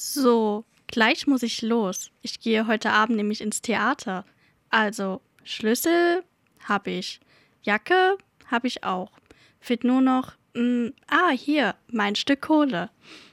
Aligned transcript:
So, 0.00 0.64
gleich 0.86 1.26
muss 1.26 1.42
ich 1.42 1.60
los. 1.60 2.12
Ich 2.22 2.38
gehe 2.38 2.68
heute 2.68 2.90
Abend 2.90 3.16
nämlich 3.16 3.40
ins 3.40 3.62
Theater. 3.62 4.24
Also, 4.70 5.20
Schlüssel 5.42 6.22
habe 6.60 6.92
ich. 6.92 7.18
Jacke 7.62 8.16
habe 8.46 8.68
ich 8.68 8.84
auch. 8.84 9.10
Fehlt 9.58 9.82
nur 9.82 10.00
noch, 10.00 10.34
mh, 10.54 10.62
mm, 10.62 10.92
ah, 11.08 11.30
hier, 11.30 11.74
mein 11.90 12.14
Stück 12.14 12.42
Kohle. 12.42 12.90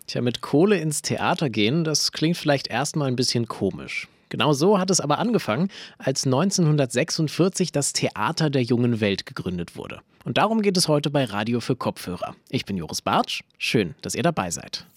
Tja, 0.07 0.21
mit 0.21 0.41
Kohle 0.41 0.79
ins 0.79 1.04
Theater 1.04 1.51
gehen, 1.51 1.83
das 1.83 2.12
klingt 2.12 2.38
vielleicht 2.38 2.68
erstmal 2.68 3.09
ein 3.09 3.16
bisschen 3.16 3.47
komisch. 3.47 4.07
Genau 4.29 4.54
so 4.54 4.79
hat 4.79 4.89
es 4.89 5.00
aber 5.00 5.20
angefangen, 5.20 5.70
als 6.00 6.25
1946 6.25 7.73
das 7.73 7.93
Theater 7.93 8.50
der 8.50 8.63
jungen 8.63 9.00
Welt 9.02 9.27
gegründet 9.27 9.75
wurde. 9.75 10.02
Und 10.23 10.39
darum 10.39 10.63
geht 10.63 10.77
es 10.77 10.88
heute 10.88 11.11
bei 11.11 11.25
Radio 11.25 11.59
für 11.59 11.75
Kopfhörer. 11.75 12.36
Ich 12.50 12.66
bin 12.66 12.75
Joris 12.75 13.04
Bartsch. 13.04 13.43
Schön, 13.59 13.93
dass 14.02 14.16
ihr 14.16 14.23
dabei 14.23 14.50
seid. 14.50 14.88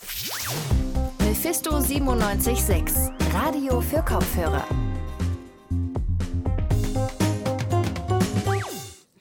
Mephisto 1.48 1.78
97.6, 1.78 3.10
Radio 3.32 3.80
für 3.80 4.02
Kopfhörer. 4.02 4.66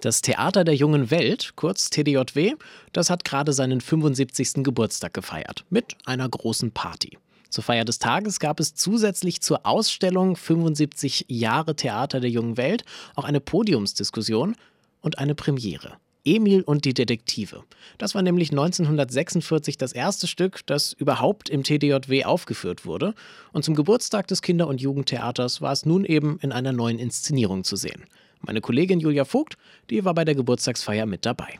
Das 0.01 0.21
Theater 0.21 0.65
der 0.65 0.75
jungen 0.75 1.09
Welt, 1.09 1.53
kurz 1.55 1.89
TDJW, 1.89 2.55
das 2.91 3.09
hat 3.09 3.23
gerade 3.23 3.53
seinen 3.53 3.79
75. 3.79 4.55
Geburtstag 4.55 5.13
gefeiert 5.13 5.63
mit 5.69 5.95
einer 6.03 6.27
großen 6.27 6.71
Party. 6.71 7.17
Zur 7.49 7.63
Feier 7.63 7.85
des 7.85 7.97
Tages 7.97 8.41
gab 8.41 8.59
es 8.59 8.75
zusätzlich 8.75 9.39
zur 9.39 9.65
Ausstellung 9.65 10.35
75 10.35 11.27
Jahre 11.29 11.77
Theater 11.77 12.19
der 12.19 12.29
jungen 12.29 12.57
Welt 12.57 12.83
auch 13.15 13.23
eine 13.23 13.39
Podiumsdiskussion 13.39 14.57
und 14.99 15.17
eine 15.17 15.33
Premiere. 15.33 15.97
Emil 16.27 16.61
und 16.61 16.83
die 16.85 16.93
Detektive. 16.93 17.63
Das 17.97 18.13
war 18.13 18.21
nämlich 18.21 18.51
1946 18.51 19.77
das 19.77 19.93
erste 19.93 20.27
Stück, 20.27 20.65
das 20.65 20.93
überhaupt 20.93 21.49
im 21.49 21.63
TDJW 21.63 22.25
aufgeführt 22.25 22.85
wurde. 22.85 23.13
Und 23.53 23.63
zum 23.63 23.75
Geburtstag 23.75 24.27
des 24.27 24.41
Kinder- 24.41 24.67
und 24.67 24.81
Jugendtheaters 24.81 25.61
war 25.61 25.71
es 25.71 25.85
nun 25.85 26.03
eben 26.03 26.37
in 26.41 26.51
einer 26.51 26.73
neuen 26.73 26.99
Inszenierung 26.99 27.63
zu 27.63 27.77
sehen. 27.77 28.03
Meine 28.41 28.61
Kollegin 28.61 28.99
Julia 28.99 29.25
Vogt, 29.25 29.57
die 29.89 30.03
war 30.05 30.13
bei 30.13 30.25
der 30.25 30.35
Geburtstagsfeier 30.35 31.05
mit 31.05 31.25
dabei. 31.25 31.59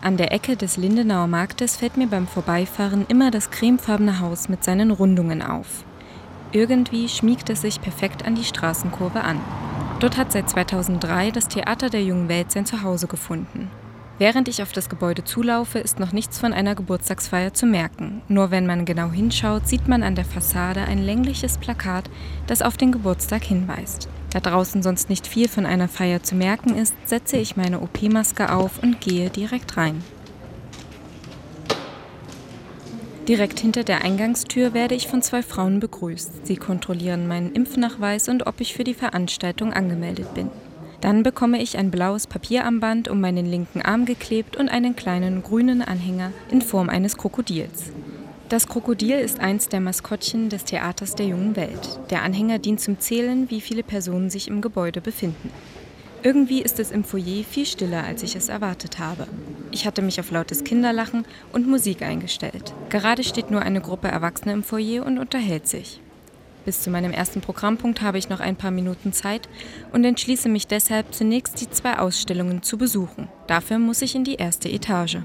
An 0.00 0.16
der 0.16 0.32
Ecke 0.32 0.56
des 0.56 0.76
Lindenauer 0.76 1.26
Marktes 1.26 1.76
fällt 1.76 1.96
mir 1.96 2.06
beim 2.06 2.26
Vorbeifahren 2.26 3.06
immer 3.08 3.30
das 3.30 3.50
cremefarbene 3.50 4.20
Haus 4.20 4.48
mit 4.48 4.62
seinen 4.62 4.90
Rundungen 4.90 5.42
auf. 5.42 5.84
Irgendwie 6.52 7.08
schmiegt 7.08 7.50
es 7.50 7.62
sich 7.62 7.80
perfekt 7.80 8.24
an 8.24 8.34
die 8.34 8.44
Straßenkurve 8.44 9.20
an. 9.20 9.40
Dort 10.00 10.16
hat 10.16 10.30
seit 10.30 10.48
2003 10.48 11.32
das 11.32 11.48
Theater 11.48 11.90
der 11.90 12.04
jungen 12.04 12.28
Welt 12.28 12.52
sein 12.52 12.64
Zuhause 12.64 13.08
gefunden. 13.08 13.68
Während 14.18 14.48
ich 14.48 14.62
auf 14.62 14.72
das 14.72 14.88
Gebäude 14.88 15.24
zulaufe, 15.24 15.80
ist 15.80 15.98
noch 15.98 16.12
nichts 16.12 16.38
von 16.38 16.52
einer 16.52 16.76
Geburtstagsfeier 16.76 17.52
zu 17.52 17.66
merken. 17.66 18.22
Nur 18.28 18.52
wenn 18.52 18.66
man 18.66 18.84
genau 18.84 19.10
hinschaut, 19.10 19.66
sieht 19.66 19.88
man 19.88 20.04
an 20.04 20.14
der 20.14 20.24
Fassade 20.24 20.82
ein 20.82 20.98
längliches 20.98 21.58
Plakat, 21.58 22.10
das 22.46 22.62
auf 22.62 22.76
den 22.76 22.92
Geburtstag 22.92 23.42
hinweist. 23.42 24.08
Da 24.30 24.40
draußen 24.40 24.82
sonst 24.82 25.08
nicht 25.08 25.26
viel 25.26 25.48
von 25.48 25.66
einer 25.66 25.88
Feier 25.88 26.22
zu 26.22 26.36
merken 26.36 26.76
ist, 26.76 26.94
setze 27.04 27.36
ich 27.36 27.56
meine 27.56 27.80
OP-Maske 27.80 28.52
auf 28.52 28.82
und 28.82 29.00
gehe 29.00 29.30
direkt 29.30 29.76
rein. 29.76 30.02
Direkt 33.28 33.60
hinter 33.60 33.84
der 33.84 34.02
Eingangstür 34.04 34.72
werde 34.72 34.94
ich 34.94 35.06
von 35.06 35.20
zwei 35.20 35.42
Frauen 35.42 35.80
begrüßt. 35.80 36.46
Sie 36.46 36.56
kontrollieren 36.56 37.28
meinen 37.28 37.52
Impfnachweis 37.52 38.26
und 38.30 38.46
ob 38.46 38.58
ich 38.58 38.72
für 38.72 38.84
die 38.84 38.94
Veranstaltung 38.94 39.74
angemeldet 39.74 40.32
bin. 40.32 40.48
Dann 41.02 41.22
bekomme 41.22 41.60
ich 41.60 41.76
ein 41.76 41.90
blaues 41.90 42.26
Papierarmband 42.26 43.06
um 43.08 43.20
meinen 43.20 43.44
linken 43.44 43.82
Arm 43.82 44.06
geklebt 44.06 44.56
und 44.56 44.70
einen 44.70 44.96
kleinen 44.96 45.42
grünen 45.42 45.82
Anhänger 45.82 46.32
in 46.50 46.62
Form 46.62 46.88
eines 46.88 47.18
Krokodils. 47.18 47.92
Das 48.48 48.66
Krokodil 48.66 49.18
ist 49.18 49.40
eins 49.40 49.68
der 49.68 49.80
Maskottchen 49.80 50.48
des 50.48 50.64
Theaters 50.64 51.14
der 51.14 51.26
jungen 51.26 51.54
Welt. 51.54 52.00
Der 52.08 52.22
Anhänger 52.22 52.58
dient 52.58 52.80
zum 52.80 52.98
Zählen, 52.98 53.50
wie 53.50 53.60
viele 53.60 53.82
Personen 53.82 54.30
sich 54.30 54.48
im 54.48 54.62
Gebäude 54.62 55.02
befinden. 55.02 55.50
Irgendwie 56.22 56.62
ist 56.62 56.80
es 56.80 56.90
im 56.90 57.04
Foyer 57.04 57.44
viel 57.44 57.66
stiller, 57.66 58.04
als 58.04 58.22
ich 58.22 58.34
es 58.34 58.48
erwartet 58.48 58.98
habe. 58.98 59.26
Ich 59.70 59.86
hatte 59.86 60.02
mich 60.02 60.18
auf 60.18 60.30
lautes 60.30 60.64
Kinderlachen 60.64 61.24
und 61.52 61.68
Musik 61.68 62.02
eingestellt. 62.02 62.72
Gerade 62.88 63.22
steht 63.22 63.50
nur 63.50 63.62
eine 63.62 63.80
Gruppe 63.80 64.08
Erwachsener 64.08 64.54
im 64.54 64.62
Foyer 64.62 65.04
und 65.04 65.18
unterhält 65.18 65.68
sich. 65.68 66.00
Bis 66.64 66.82
zu 66.82 66.90
meinem 66.90 67.12
ersten 67.12 67.40
Programmpunkt 67.40 68.02
habe 68.02 68.18
ich 68.18 68.28
noch 68.28 68.40
ein 68.40 68.56
paar 68.56 68.70
Minuten 68.70 69.12
Zeit 69.12 69.48
und 69.92 70.04
entschließe 70.04 70.48
mich 70.48 70.66
deshalb 70.66 71.14
zunächst 71.14 71.60
die 71.60 71.70
zwei 71.70 71.98
Ausstellungen 71.98 72.62
zu 72.62 72.76
besuchen. 72.76 73.28
Dafür 73.46 73.78
muss 73.78 74.02
ich 74.02 74.14
in 74.14 74.24
die 74.24 74.34
erste 74.34 74.68
Etage. 74.68 75.18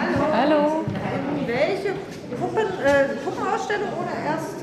Hallo. 0.00 0.32
Hallo. 0.32 0.84
Welche 1.46 1.94
Puppen, 2.40 2.66
äh, 2.84 3.14
Puppenausstellung 3.24 3.88
oder 3.90 4.24
erst 4.26 4.54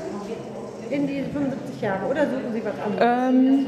in 0.90 1.06
die 1.06 1.22
75 1.32 1.80
Jahre? 1.80 2.06
Oder 2.06 2.28
suchen 2.28 2.52
Sie 2.52 2.62
was 2.64 2.78
anderes? 2.78 3.32
Ähm, 3.32 3.66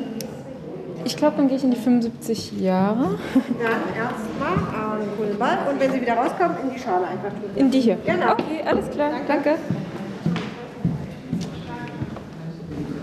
ich 1.04 1.16
glaube, 1.16 1.36
dann 1.36 1.48
gehe 1.48 1.56
ich 1.56 1.64
in 1.64 1.70
die 1.70 1.76
75 1.76 2.60
Jahre. 2.60 3.18
Dann 3.34 3.94
erstmal 3.94 5.00
einen 5.00 5.16
coolen 5.16 5.38
Ball 5.38 5.58
und 5.70 5.80
wenn 5.80 5.92
Sie 5.92 6.00
wieder 6.00 6.14
rauskommen, 6.14 6.56
in 6.62 6.74
die 6.74 6.78
Schale 6.78 7.06
einfach 7.06 7.30
tun. 7.30 7.50
In 7.56 7.70
die 7.70 7.80
hier? 7.80 7.98
Genau. 8.04 8.32
Okay, 8.32 8.62
alles 8.66 8.90
klar. 8.90 9.10
Danke. 9.26 9.26
Danke. 9.28 9.58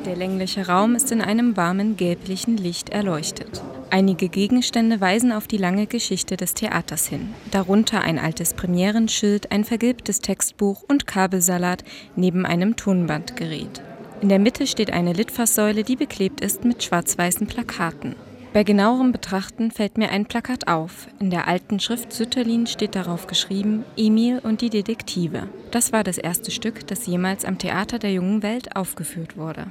Der 0.05 0.15
längliche 0.15 0.67
Raum 0.67 0.95
ist 0.95 1.11
in 1.11 1.21
einem 1.21 1.55
warmen 1.55 1.95
gelblichen 1.95 2.57
Licht 2.57 2.89
erleuchtet. 2.89 3.61
Einige 3.91 4.29
Gegenstände 4.29 4.99
weisen 4.99 5.31
auf 5.31 5.47
die 5.47 5.57
lange 5.57 5.85
Geschichte 5.85 6.37
des 6.37 6.53
Theaters 6.53 7.07
hin, 7.07 7.33
darunter 7.51 8.01
ein 8.01 8.19
altes 8.19 8.53
Premierenschild, 8.53 9.51
ein 9.51 9.63
vergilbtes 9.63 10.19
Textbuch 10.19 10.83
und 10.87 11.07
Kabelsalat 11.07 11.83
neben 12.15 12.45
einem 12.45 12.75
Tonbandgerät. 12.77 13.81
In 14.21 14.29
der 14.29 14.37
Mitte 14.37 14.67
steht 14.67 14.93
eine 14.93 15.13
Litfaßsäule, 15.13 15.83
die 15.83 15.95
beklebt 15.95 16.41
ist 16.41 16.63
mit 16.63 16.83
schwarz-weißen 16.83 17.47
Plakaten. 17.47 18.15
Bei 18.53 18.63
genauerem 18.63 19.11
Betrachten 19.11 19.71
fällt 19.71 19.97
mir 19.97 20.11
ein 20.11 20.27
Plakat 20.27 20.67
auf. 20.67 21.07
In 21.19 21.31
der 21.31 21.47
alten 21.47 21.79
Schrift 21.79 22.13
Sütterlin 22.13 22.67
steht 22.67 22.93
darauf 22.93 23.25
geschrieben 23.25 23.83
Emil 23.97 24.37
und 24.37 24.61
die 24.61 24.69
Detektive. 24.69 25.47
Das 25.71 25.91
war 25.91 26.03
das 26.03 26.19
erste 26.19 26.51
Stück, 26.51 26.85
das 26.85 27.07
jemals 27.07 27.45
am 27.45 27.57
Theater 27.57 27.97
der 27.97 28.11
jungen 28.11 28.43
Welt 28.43 28.75
aufgeführt 28.75 29.37
wurde. 29.37 29.67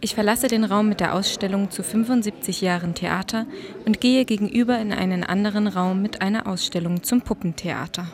Ich 0.00 0.14
verlasse 0.14 0.48
den 0.48 0.64
Raum 0.64 0.90
mit 0.90 1.00
der 1.00 1.14
Ausstellung 1.14 1.70
zu 1.70 1.82
75 1.82 2.60
Jahren 2.60 2.94
Theater 2.94 3.46
und 3.86 4.02
gehe 4.02 4.26
gegenüber 4.26 4.78
in 4.78 4.92
einen 4.92 5.24
anderen 5.24 5.66
Raum 5.66 6.02
mit 6.02 6.20
einer 6.20 6.46
Ausstellung 6.46 7.02
zum 7.02 7.22
Puppentheater. 7.22 8.06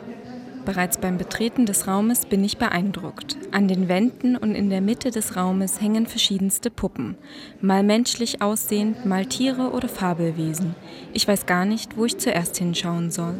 Bereits 0.65 0.97
beim 0.97 1.19
Betreten 1.19 1.67
des 1.67 1.87
Raumes 1.87 2.25
bin 2.25 2.43
ich 2.43 2.57
beeindruckt. 2.57 3.37
An 3.51 3.67
den 3.67 3.87
Wänden 3.87 4.35
und 4.35 4.55
in 4.55 4.71
der 4.71 4.81
Mitte 4.81 5.11
des 5.11 5.35
Raumes 5.35 5.79
hängen 5.79 6.07
verschiedenste 6.07 6.71
Puppen, 6.71 7.15
mal 7.61 7.83
menschlich 7.83 8.41
aussehend, 8.41 9.05
mal 9.05 9.27
Tiere 9.27 9.71
oder 9.71 9.87
Fabelwesen. 9.87 10.75
Ich 11.13 11.27
weiß 11.27 11.45
gar 11.45 11.65
nicht, 11.65 11.97
wo 11.97 12.05
ich 12.05 12.17
zuerst 12.17 12.57
hinschauen 12.57 13.11
soll. 13.11 13.35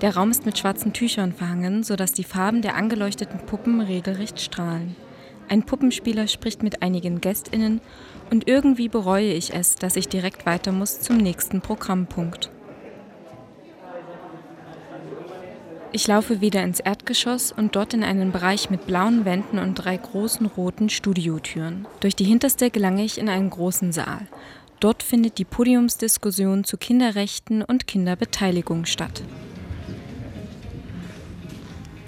Der 0.00 0.16
Raum 0.16 0.32
ist 0.32 0.44
mit 0.44 0.58
schwarzen 0.58 0.92
Tüchern 0.92 1.32
verhangen, 1.32 1.84
sodass 1.84 2.12
die 2.12 2.24
Farben 2.24 2.60
der 2.60 2.74
angeleuchteten 2.74 3.38
Puppen 3.46 3.80
regelrecht 3.80 4.40
strahlen. 4.40 4.96
Ein 5.48 5.62
Puppenspieler 5.62 6.26
spricht 6.26 6.64
mit 6.64 6.82
einigen 6.82 7.20
Gästinnen 7.20 7.80
und 8.30 8.48
irgendwie 8.48 8.88
bereue 8.88 9.32
ich 9.32 9.54
es, 9.54 9.76
dass 9.76 9.94
ich 9.94 10.08
direkt 10.08 10.44
weiter 10.44 10.72
muss 10.72 11.00
zum 11.00 11.18
nächsten 11.18 11.60
Programmpunkt. 11.60 12.50
Ich 15.94 16.08
laufe 16.08 16.40
wieder 16.40 16.64
ins 16.64 16.80
Erdgeschoss 16.80 17.52
und 17.52 17.76
dort 17.76 17.94
in 17.94 18.02
einen 18.02 18.32
Bereich 18.32 18.68
mit 18.68 18.84
blauen 18.84 19.24
Wänden 19.24 19.60
und 19.60 19.76
drei 19.76 19.96
großen 19.96 20.44
roten 20.44 20.90
Studiotüren. 20.90 21.86
Durch 22.00 22.16
die 22.16 22.24
hinterste 22.24 22.72
gelange 22.72 23.04
ich 23.04 23.16
in 23.16 23.28
einen 23.28 23.48
großen 23.48 23.92
Saal. 23.92 24.26
Dort 24.80 25.04
findet 25.04 25.38
die 25.38 25.44
Podiumsdiskussion 25.44 26.64
zu 26.64 26.78
Kinderrechten 26.78 27.62
und 27.62 27.86
Kinderbeteiligung 27.86 28.86
statt. 28.86 29.22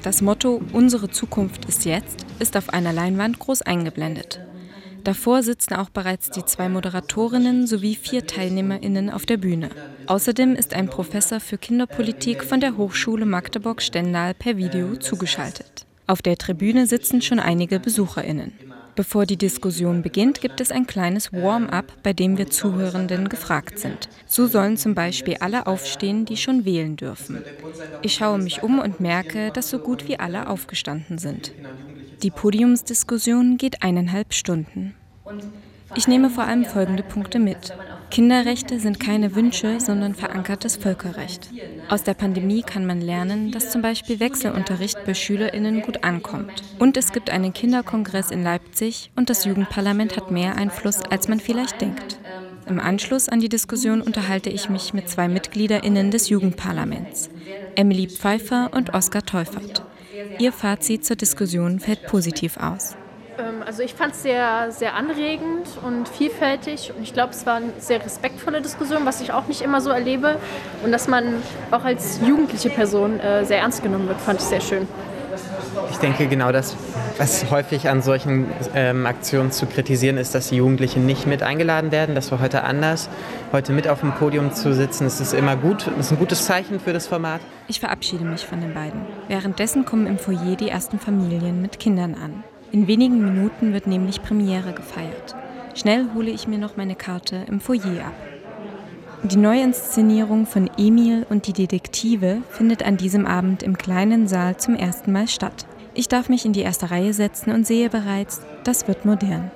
Das 0.02 0.20
Motto 0.20 0.60
Unsere 0.72 1.08
Zukunft 1.08 1.66
ist 1.66 1.84
jetzt 1.84 2.26
ist 2.40 2.56
auf 2.56 2.70
einer 2.70 2.92
Leinwand 2.92 3.38
groß 3.38 3.62
eingeblendet. 3.62 4.40
Davor 5.06 5.44
sitzen 5.44 5.74
auch 5.74 5.88
bereits 5.88 6.30
die 6.30 6.44
zwei 6.44 6.68
Moderatorinnen 6.68 7.68
sowie 7.68 7.94
vier 7.94 8.26
Teilnehmerinnen 8.26 9.08
auf 9.08 9.24
der 9.24 9.36
Bühne. 9.36 9.70
Außerdem 10.08 10.56
ist 10.56 10.74
ein 10.74 10.90
Professor 10.90 11.38
für 11.38 11.58
Kinderpolitik 11.58 12.42
von 12.42 12.58
der 12.58 12.76
Hochschule 12.76 13.24
Magdeburg-Stendal 13.24 14.34
per 14.34 14.56
Video 14.56 14.96
zugeschaltet. 14.96 15.86
Auf 16.08 16.22
der 16.22 16.36
Tribüne 16.36 16.88
sitzen 16.88 17.22
schon 17.22 17.38
einige 17.38 17.78
Besucherinnen. 17.78 18.52
Bevor 18.96 19.26
die 19.26 19.36
Diskussion 19.36 20.00
beginnt, 20.00 20.40
gibt 20.40 20.60
es 20.60 20.72
ein 20.72 20.86
kleines 20.86 21.30
Warm-up, 21.30 21.92
bei 22.02 22.14
dem 22.14 22.38
wir 22.38 22.48
Zuhörenden 22.48 23.28
gefragt 23.28 23.78
sind. 23.78 24.08
So 24.26 24.46
sollen 24.46 24.78
zum 24.78 24.94
Beispiel 24.94 25.36
alle 25.40 25.66
aufstehen, 25.66 26.24
die 26.24 26.38
schon 26.38 26.64
wählen 26.64 26.96
dürfen. 26.96 27.44
Ich 28.00 28.14
schaue 28.14 28.38
mich 28.38 28.62
um 28.62 28.78
und 28.78 28.98
merke, 28.98 29.50
dass 29.52 29.68
so 29.68 29.78
gut 29.78 30.08
wie 30.08 30.18
alle 30.18 30.48
aufgestanden 30.48 31.18
sind. 31.18 31.52
Die 32.22 32.30
Podiumsdiskussion 32.30 33.58
geht 33.58 33.82
eineinhalb 33.82 34.32
Stunden. 34.32 34.94
Ich 35.94 36.08
nehme 36.08 36.30
vor 36.30 36.44
allem 36.44 36.64
folgende 36.64 37.02
Punkte 37.02 37.38
mit. 37.38 37.74
Kinderrechte 38.10 38.80
sind 38.80 39.00
keine 39.00 39.34
Wünsche, 39.34 39.80
sondern 39.80 40.14
verankertes 40.14 40.76
Völkerrecht. 40.76 41.50
Aus 41.88 42.02
der 42.02 42.14
Pandemie 42.14 42.62
kann 42.62 42.86
man 42.86 43.00
lernen, 43.00 43.50
dass 43.50 43.70
zum 43.70 43.82
Beispiel 43.82 44.20
Wechselunterricht 44.20 45.04
bei 45.04 45.14
SchülerInnen 45.14 45.82
gut 45.82 46.04
ankommt. 46.04 46.62
Und 46.78 46.96
es 46.96 47.12
gibt 47.12 47.30
einen 47.30 47.52
Kinderkongress 47.52 48.30
in 48.30 48.42
Leipzig 48.42 49.10
und 49.16 49.28
das 49.28 49.44
Jugendparlament 49.44 50.16
hat 50.16 50.30
mehr 50.30 50.56
Einfluss, 50.56 51.02
als 51.02 51.28
man 51.28 51.40
vielleicht 51.40 51.80
denkt. 51.80 52.18
Im 52.68 52.80
Anschluss 52.80 53.28
an 53.28 53.40
die 53.40 53.48
Diskussion 53.48 54.00
unterhalte 54.00 54.50
ich 54.50 54.68
mich 54.68 54.92
mit 54.92 55.08
zwei 55.08 55.28
MitgliederInnen 55.28 56.10
des 56.10 56.28
Jugendparlaments, 56.28 57.30
Emily 57.76 58.08
Pfeiffer 58.08 58.70
und 58.72 58.94
Oskar 58.94 59.24
Teufert. 59.24 59.84
Ihr 60.38 60.52
Fazit 60.52 61.04
zur 61.04 61.16
Diskussion 61.16 61.78
fällt 61.80 62.06
positiv 62.06 62.56
aus. 62.56 62.96
Also 63.66 63.82
ich 63.82 63.94
fand 63.94 64.14
es 64.14 64.22
sehr, 64.22 64.70
sehr 64.70 64.94
anregend 64.94 65.66
und 65.84 66.08
vielfältig 66.08 66.92
und 66.96 67.02
ich 67.02 67.12
glaube, 67.12 67.32
es 67.32 67.46
war 67.46 67.56
eine 67.56 67.72
sehr 67.80 68.00
respektvolle 68.00 68.62
Diskussion, 68.62 69.04
was 69.04 69.20
ich 69.20 69.32
auch 69.32 69.48
nicht 69.48 69.60
immer 69.60 69.80
so 69.80 69.90
erlebe. 69.90 70.36
Und 70.84 70.92
dass 70.92 71.08
man 71.08 71.42
auch 71.72 71.82
als 71.82 72.20
jugendliche 72.24 72.70
Person 72.70 73.18
äh, 73.18 73.44
sehr 73.44 73.58
ernst 73.58 73.82
genommen 73.82 74.06
wird, 74.06 74.20
fand 74.20 74.38
ich 74.38 74.46
sehr 74.46 74.60
schön. 74.60 74.86
Ich 75.90 75.96
denke 75.96 76.28
genau 76.28 76.52
das, 76.52 76.76
was 77.18 77.50
häufig 77.50 77.88
an 77.88 78.02
solchen 78.02 78.46
ähm, 78.72 79.04
Aktionen 79.04 79.50
zu 79.50 79.66
kritisieren 79.66 80.16
ist, 80.16 80.36
dass 80.36 80.50
die 80.50 80.56
Jugendlichen 80.56 81.04
nicht 81.04 81.26
mit 81.26 81.42
eingeladen 81.42 81.90
werden. 81.90 82.14
Das 82.14 82.30
war 82.30 82.40
heute 82.40 82.62
anders. 82.62 83.08
Heute 83.50 83.72
mit 83.72 83.88
auf 83.88 83.98
dem 83.98 84.12
Podium 84.12 84.54
zu 84.54 84.74
sitzen, 84.74 85.04
das 85.04 85.20
ist 85.20 85.34
immer 85.34 85.56
gut. 85.56 85.88
Das 85.88 86.06
ist 86.06 86.12
ein 86.12 86.18
gutes 86.18 86.46
Zeichen 86.46 86.78
für 86.78 86.92
das 86.92 87.08
Format. 87.08 87.40
Ich 87.66 87.80
verabschiede 87.80 88.24
mich 88.24 88.46
von 88.46 88.60
den 88.60 88.74
beiden. 88.74 89.00
Währenddessen 89.26 89.84
kommen 89.84 90.06
im 90.06 90.18
Foyer 90.18 90.54
die 90.54 90.68
ersten 90.68 91.00
Familien 91.00 91.60
mit 91.62 91.80
Kindern 91.80 92.14
an. 92.14 92.44
In 92.72 92.88
wenigen 92.88 93.24
Minuten 93.24 93.72
wird 93.72 93.86
nämlich 93.86 94.22
Premiere 94.22 94.72
gefeiert. 94.72 95.34
Schnell 95.74 96.06
hole 96.14 96.30
ich 96.30 96.48
mir 96.48 96.58
noch 96.58 96.76
meine 96.76 96.96
Karte 96.96 97.44
im 97.48 97.60
Foyer 97.60 98.04
ab. 98.06 98.14
Die 99.22 99.36
Neuinszenierung 99.36 100.46
von 100.46 100.70
Emil 100.76 101.26
und 101.30 101.46
die 101.46 101.52
Detektive 101.52 102.42
findet 102.50 102.84
an 102.84 102.96
diesem 102.96 103.26
Abend 103.26 103.62
im 103.62 103.78
kleinen 103.78 104.28
Saal 104.28 104.56
zum 104.56 104.74
ersten 104.74 105.12
Mal 105.12 105.28
statt. 105.28 105.66
Ich 105.94 106.08
darf 106.08 106.28
mich 106.28 106.44
in 106.44 106.52
die 106.52 106.60
erste 106.60 106.90
Reihe 106.90 107.12
setzen 107.12 107.52
und 107.52 107.66
sehe 107.66 107.88
bereits, 107.88 108.42
das 108.64 108.86
wird 108.86 109.04
modern. 109.04 109.50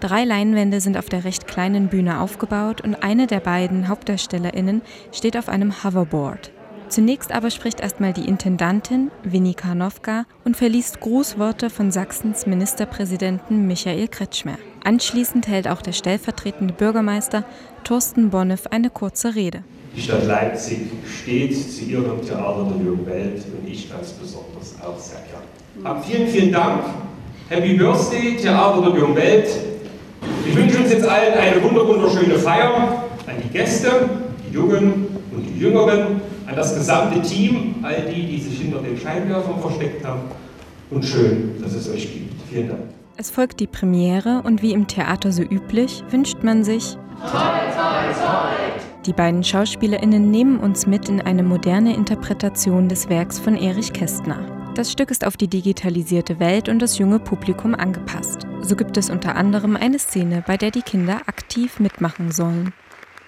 Drei 0.00 0.24
Leinwände 0.24 0.80
sind 0.80 0.96
auf 0.96 1.08
der 1.08 1.24
recht 1.24 1.46
kleinen 1.46 1.88
Bühne 1.88 2.20
aufgebaut 2.20 2.80
und 2.80 3.02
eine 3.02 3.26
der 3.26 3.40
beiden 3.40 3.88
HauptdarstellerInnen 3.88 4.82
steht 5.12 5.36
auf 5.36 5.48
einem 5.48 5.84
Hoverboard. 5.84 6.52
Zunächst 6.90 7.30
aber 7.30 7.50
spricht 7.50 7.78
erstmal 7.78 8.12
die 8.12 8.26
Intendantin 8.28 9.12
Winnie 9.22 9.54
Karnowka 9.54 10.24
und 10.44 10.56
verliest 10.56 10.98
Grußworte 10.98 11.70
von 11.70 11.92
Sachsens 11.92 12.46
Ministerpräsidenten 12.46 13.68
Michael 13.68 14.08
Kretschmer. 14.08 14.58
Anschließend 14.82 15.46
hält 15.46 15.68
auch 15.68 15.82
der 15.82 15.92
stellvertretende 15.92 16.74
Bürgermeister 16.74 17.44
Thorsten 17.84 18.30
Bonneff 18.30 18.66
eine 18.66 18.90
kurze 18.90 19.36
Rede. 19.36 19.62
Die 19.94 20.00
Stadt 20.00 20.26
Leipzig 20.26 20.80
steht 21.06 21.56
zu 21.56 21.84
ihrem 21.84 22.26
Theater 22.26 22.64
der 22.74 22.84
jungen 22.84 23.06
Welt 23.06 23.40
und 23.56 23.68
ich 23.70 23.88
ganz 23.88 24.10
besonders 24.10 24.74
auch 24.84 24.98
sehr 24.98 25.20
gern. 25.30 25.86
Ab 25.86 26.04
vielen, 26.04 26.26
vielen 26.26 26.50
Dank. 26.50 26.82
Happy 27.50 27.74
Birthday, 27.74 28.36
Theater 28.36 28.90
der 28.90 28.98
jungen 28.98 29.14
Welt. 29.14 29.48
Ich 30.44 30.56
wünsche 30.56 30.78
uns 30.78 30.90
jetzt 30.90 31.08
allen 31.08 31.34
eine 31.34 31.62
wunderschöne 31.62 32.34
Feier 32.36 33.04
an 33.28 33.34
die 33.44 33.48
Gäste, 33.48 34.10
die 34.48 34.54
Jungen 34.54 35.06
und 35.30 35.44
die 35.44 35.60
Jüngeren 35.60 36.20
an 36.50 36.56
das 36.56 36.74
gesamte 36.74 37.22
Team, 37.22 37.76
all 37.82 38.02
die, 38.12 38.26
die 38.26 38.40
sich 38.40 38.60
hinter 38.60 38.80
den 38.80 38.98
Scheinwerfern 38.98 39.60
versteckt 39.60 40.04
haben. 40.04 40.22
Und 40.90 41.04
schön, 41.04 41.54
dass 41.62 41.74
es 41.74 41.88
euch 41.88 42.12
gibt. 42.12 42.34
Vielen 42.50 42.68
Dank. 42.68 42.80
Es 43.16 43.30
folgt 43.30 43.60
die 43.60 43.68
Premiere 43.68 44.42
und 44.44 44.60
wie 44.60 44.72
im 44.72 44.88
Theater 44.88 45.30
so 45.30 45.42
üblich 45.42 46.02
wünscht 46.10 46.38
man 46.42 46.64
sich 46.64 46.96
Toi, 47.20 47.38
toi, 47.38 48.12
toi. 48.14 48.50
Die 49.06 49.12
beiden 49.12 49.44
SchauspielerInnen 49.44 50.30
nehmen 50.30 50.58
uns 50.58 50.86
mit 50.86 51.08
in 51.08 51.20
eine 51.20 51.42
moderne 51.42 51.94
Interpretation 51.94 52.88
des 52.88 53.08
Werks 53.08 53.38
von 53.38 53.56
Erich 53.56 53.92
Kästner. 53.92 54.72
Das 54.74 54.90
Stück 54.90 55.10
ist 55.10 55.26
auf 55.26 55.36
die 55.36 55.48
digitalisierte 55.48 56.40
Welt 56.40 56.68
und 56.68 56.80
das 56.80 56.98
junge 56.98 57.18
Publikum 57.18 57.74
angepasst. 57.74 58.46
So 58.62 58.74
gibt 58.74 58.96
es 58.96 59.10
unter 59.10 59.36
anderem 59.36 59.76
eine 59.76 59.98
Szene, 59.98 60.42
bei 60.46 60.56
der 60.56 60.70
die 60.70 60.82
Kinder 60.82 61.20
aktiv 61.26 61.78
mitmachen 61.78 62.32
sollen. 62.32 62.72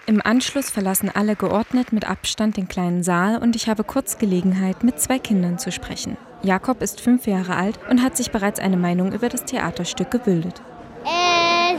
Im 0.07 0.21
Anschluss 0.25 0.69
verlassen 0.69 1.11
alle 1.15 1.37
geordnet 1.37 1.93
mit 1.93 2.09
Abstand 2.09 2.57
den 2.57 2.67
kleinen 2.67 3.05
Saal 3.05 3.39
und 3.39 3.55
ich 3.55 3.69
habe 3.69 3.85
kurz 3.85 4.19
Gelegenheit, 4.19 4.83
mit 4.83 4.99
zwei 5.01 5.21
Kindern 5.21 5.59
zu 5.59 5.71
sprechen. 5.71 6.17
Jakob 6.43 6.83
ist 6.83 7.01
fünf 7.01 7.29
Jahre 7.29 7.55
alt 7.55 7.79
und 7.89 8.03
hat 8.03 8.17
sich 8.17 8.33
bereits 8.33 8.59
eine 8.59 8.77
Meinung 8.77 9.13
über 9.13 9.29
das 9.29 9.45
Theaterstück 9.45 10.11
gebildet. 10.11 10.61
Äh, 11.05 11.77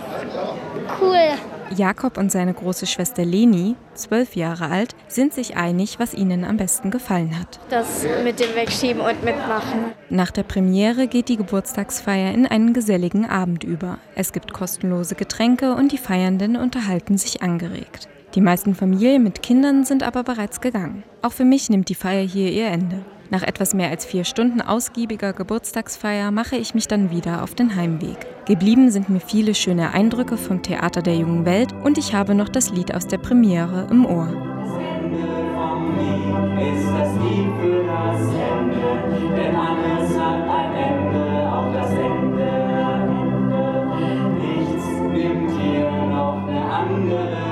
cool. 1.01 1.37
Jakob 1.73 2.17
und 2.17 2.31
seine 2.31 2.53
große 2.53 2.85
Schwester 2.85 3.25
Leni, 3.25 3.75
zwölf 3.93 4.35
Jahre 4.35 4.69
alt, 4.69 4.95
sind 5.07 5.33
sich 5.33 5.57
einig, 5.57 5.99
was 5.99 6.13
ihnen 6.13 6.45
am 6.45 6.57
besten 6.57 6.91
gefallen 6.91 7.37
hat. 7.39 7.59
Das 7.69 8.05
mit 8.23 8.39
dem 8.39 8.55
Wegschieben 8.55 9.01
und 9.01 9.23
Mitmachen. 9.23 9.91
Nach 10.09 10.31
der 10.31 10.43
Premiere 10.43 11.07
geht 11.07 11.29
die 11.29 11.37
Geburtstagsfeier 11.37 12.33
in 12.33 12.45
einen 12.45 12.73
geselligen 12.73 13.25
Abend 13.25 13.63
über. 13.63 13.97
Es 14.15 14.31
gibt 14.31 14.53
kostenlose 14.53 15.15
Getränke 15.15 15.75
und 15.75 15.91
die 15.91 15.97
Feiernden 15.97 16.55
unterhalten 16.55 17.17
sich 17.17 17.41
angeregt. 17.41 18.07
Die 18.35 18.41
meisten 18.41 18.73
Familien 18.73 19.23
mit 19.23 19.43
Kindern 19.43 19.85
sind 19.85 20.01
aber 20.01 20.23
bereits 20.23 20.59
gegangen. 20.59 21.03
Auch 21.21 21.33
für 21.33 21.45
mich 21.45 21.69
nimmt 21.69 21.89
die 21.89 21.95
Feier 21.95 22.25
hier 22.25 22.51
ihr 22.51 22.65
Ende. 22.67 23.05
Nach 23.33 23.41
etwas 23.41 23.73
mehr 23.73 23.89
als 23.89 24.05
vier 24.05 24.25
Stunden 24.25 24.61
ausgiebiger 24.61 25.33
Geburtstagsfeier 25.33 26.29
mache 26.29 26.55
ich 26.55 26.75
mich 26.75 26.87
dann 26.87 27.09
wieder 27.09 27.41
auf 27.41 27.55
den 27.55 27.75
Heimweg. 27.75 28.27
Geblieben 28.45 28.91
sind 28.91 29.09
mir 29.09 29.19
viele 29.19 29.55
schöne 29.55 29.91
Eindrücke 29.91 30.37
vom 30.37 30.61
Theater 30.61 31.01
der 31.01 31.15
jungen 31.15 31.43
Welt 31.43 31.73
und 31.83 31.97
ich 31.97 32.13
habe 32.13 32.35
noch 32.35 32.47
das 32.47 32.69
Lied 32.69 32.93
aus 32.93 33.07
der 33.07 33.17
Premiere 33.17 33.87
im 33.89 34.05
Ohr. 34.05 34.27
Das 34.27 34.77
Ende 34.77 35.25
vom 35.55 35.97
Lied 35.97 36.77
ist 36.77 36.87
das 36.87 37.13
Lied 37.23 37.49
für 37.59 37.83
das 37.87 38.21
Ende, 38.35 39.35
denn 39.35 39.55
alles 39.55 40.09
hat 40.15 40.47
ein 40.47 40.75
Ende, 40.75 41.51
auch 41.51 41.73
das 41.73 41.89
Ende 41.89 42.51
am 42.85 43.51
Ende. 43.51 44.45
Nichts 44.45 44.85
nimmt 45.11 45.59
hier 45.59 45.89
noch 45.89 46.47
eine 46.47 46.71
andere. 46.71 47.42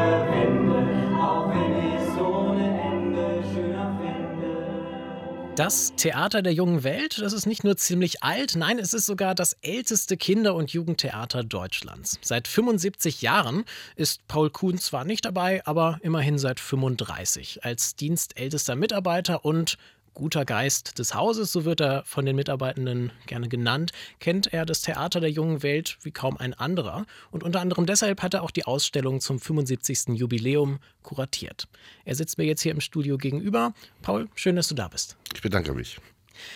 Das 5.55 5.93
Theater 5.97 6.41
der 6.41 6.53
jungen 6.53 6.85
Welt, 6.85 7.19
das 7.21 7.33
ist 7.33 7.45
nicht 7.45 7.65
nur 7.65 7.75
ziemlich 7.75 8.23
alt, 8.23 8.55
nein, 8.55 8.79
es 8.79 8.93
ist 8.93 9.05
sogar 9.05 9.35
das 9.35 9.57
älteste 9.61 10.15
Kinder- 10.15 10.55
und 10.55 10.71
Jugendtheater 10.71 11.43
Deutschlands. 11.43 12.17
Seit 12.21 12.47
75 12.47 13.21
Jahren 13.21 13.65
ist 13.97 14.25
Paul 14.29 14.49
Kuhn 14.49 14.77
zwar 14.77 15.03
nicht 15.03 15.25
dabei, 15.25 15.61
aber 15.65 15.99
immerhin 16.03 16.39
seit 16.39 16.61
35 16.61 17.65
als 17.65 17.97
dienstältester 17.97 18.77
Mitarbeiter 18.77 19.43
und 19.43 19.77
guter 20.13 20.45
Geist 20.45 20.99
des 20.99 21.13
Hauses, 21.13 21.51
so 21.51 21.65
wird 21.65 21.81
er 21.81 22.03
von 22.05 22.25
den 22.25 22.35
Mitarbeitenden 22.35 23.11
gerne 23.27 23.47
genannt, 23.49 23.91
kennt 24.19 24.53
er 24.53 24.65
das 24.65 24.81
Theater 24.81 25.19
der 25.19 25.31
jungen 25.31 25.63
Welt 25.63 25.97
wie 26.01 26.11
kaum 26.11 26.37
ein 26.37 26.53
anderer. 26.53 27.05
Und 27.31 27.43
unter 27.43 27.61
anderem 27.61 27.85
deshalb 27.85 28.21
hat 28.21 28.33
er 28.33 28.43
auch 28.43 28.51
die 28.51 28.65
Ausstellung 28.65 29.19
zum 29.19 29.39
75. 29.39 30.09
Jubiläum 30.09 30.79
kuratiert. 31.03 31.67
Er 32.05 32.15
sitzt 32.15 32.37
mir 32.37 32.45
jetzt 32.45 32.61
hier 32.61 32.71
im 32.71 32.81
Studio 32.81 33.17
gegenüber. 33.17 33.73
Paul, 34.01 34.29
schön, 34.35 34.55
dass 34.55 34.67
du 34.67 34.75
da 34.75 34.87
bist. 34.87 35.17
Ich 35.33 35.41
bedanke 35.41 35.73
mich. 35.73 35.99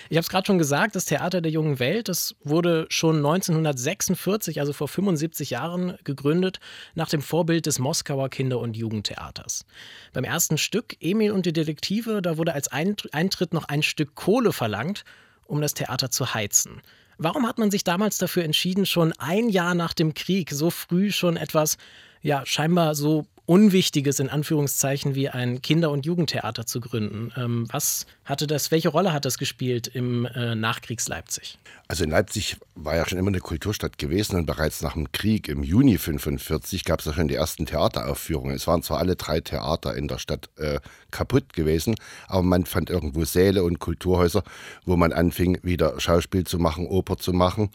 Ich 0.10 0.18
habe 0.18 0.24
es 0.24 0.30
gerade 0.30 0.46
schon 0.46 0.58
gesagt, 0.58 0.96
das 0.96 1.06
Theater 1.06 1.42
der 1.42 1.52
jungen 1.52 1.80
Welt, 1.80 2.10
das 2.10 2.36
wurde 2.44 2.86
schon 2.90 3.18
1946, 3.18 4.60
also 4.60 4.74
vor 4.74 4.88
75 4.88 5.50
Jahren, 5.50 5.98
gegründet, 6.04 6.60
nach 6.94 7.10
dem 7.10 7.22
Vorbild 7.22 7.66
des 7.66 7.80
Moskauer 7.80 8.30
Kinder- 8.30 8.60
und 8.60 8.78
Jugendtheaters. 8.78 9.66
Beim 10.14 10.24
ersten 10.24 10.58
Stück, 10.58 10.96
Emil 11.00 11.32
und 11.32 11.46
die 11.46 11.54
Detektive, 11.54 12.22
da 12.22 12.38
wurde 12.38 12.54
als 12.54 12.68
Eintritt 12.70 13.54
noch 13.54 13.66
ein 13.66 13.84
Stück 13.84 14.16
Kohle 14.16 14.54
verlangt, 14.54 15.04
um 15.46 15.62
das 15.62 15.74
Theater 15.74 16.10
zu 16.10 16.34
heizen. 16.34 16.82
Warum 17.18 17.48
hat 17.48 17.58
man 17.58 17.72
sich 17.72 17.84
damals 17.84 18.18
dafür 18.18 18.44
entschieden, 18.44 18.86
schon 18.86 19.14
ein 19.14 19.50
Jahr 19.50 19.74
nach 19.74 19.94
dem 19.94 20.14
Krieg 20.14 20.52
so 20.52 20.70
früh 20.70 21.12
schon 21.12 21.38
etwas, 21.38 21.78
ja, 22.22 22.46
scheinbar 22.46 22.96
so 22.96 23.26
Unwichtiges 23.46 24.20
in 24.20 24.30
Anführungszeichen 24.30 25.14
wie 25.14 25.30
ein 25.30 25.62
Kinder- 25.62 25.92
und 25.92 26.06
Jugendtheater 26.06 26.66
zu 26.66 26.80
gründen. 26.80 27.32
Ähm, 27.38 27.68
was 27.72 28.08
hatte 28.24 28.48
das, 28.48 28.72
welche 28.72 28.90
Rolle 28.90 29.14
hat 29.14 29.26
das 29.26 29.38
gespielt 29.38 29.88
im 29.88 30.26
äh, 30.26 30.56
Nachkriegs-Leipzig? 30.56 31.60
Also 31.88 32.04
in 32.04 32.10
Leipzig 32.10 32.58
war 32.74 32.96
ja 32.96 33.08
schon 33.08 33.20
immer 33.20 33.30
eine 33.30 33.40
Kulturstadt 33.40 34.00
gewesen 34.00 34.36
und 34.38 34.48
bereits 34.48 34.82
nach 34.82 34.94
dem 34.94 35.12
Krieg 35.12 35.48
im 35.48 35.62
Juni 35.62 35.92
1945 35.92 36.86
gab 36.86 37.00
es 37.00 37.06
ja 37.06 37.14
schon 37.14 37.28
die 37.28 37.36
ersten 37.36 37.68
Theateraufführungen. 37.68 38.56
Es 38.56 38.66
waren 38.66 38.82
zwar 38.82 38.98
alle 38.98 39.16
drei 39.16 39.42
Theater 39.42 39.96
in 39.96 40.08
der 40.08 40.18
Stadt 40.18 40.50
äh, 40.58 40.80
kaputt 41.12 41.54
gewesen, 41.54 41.96
aber 42.28 42.42
man 42.42 42.66
fand 42.66 42.90
irgendwo 42.90 43.26
Säle 43.26 43.64
und 43.64 43.78
Kulturhäuser, 43.78 44.44
wo 44.86 44.98
man 44.98 45.14
anfing, 45.14 45.60
wieder 45.62 46.00
Schauspiel 46.00 46.46
zu 46.46 46.58
machen, 46.58 46.88
Oper 46.88 47.18
zu 47.18 47.34
machen 47.34 47.70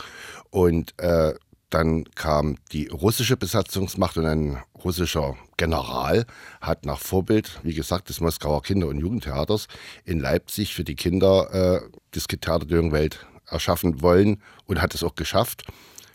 und 0.51 0.99
äh, 0.99 1.35
dann 1.71 2.05
kam 2.15 2.57
die 2.73 2.89
russische 2.89 3.37
Besatzungsmacht 3.37 4.17
und 4.17 4.27
ein 4.27 4.63
russischer 4.85 5.37
General 5.57 6.27
hat 6.61 6.85
nach 6.85 6.99
Vorbild, 6.99 7.61
wie 7.63 7.75
gesagt, 7.75 8.09
des 8.09 8.21
Moskauer 8.21 8.63
Kinder- 8.63 8.89
und 8.89 8.99
Jugendtheaters 8.99 9.69
in 10.05 10.19
Leipzig 10.19 10.75
für 10.75 10.85
die 10.85 10.97
Kinder 10.97 11.83
äh, 11.83 11.89
das 12.11 12.27
Theater 12.27 12.67
der 12.67 12.79
jungen 12.79 12.93
Welt 12.93 13.27
erschaffen 13.47 14.03
wollen 14.03 14.43
und 14.67 14.83
hat 14.83 14.95
es 14.95 15.03
auch 15.03 15.15
geschafft. 15.15 15.65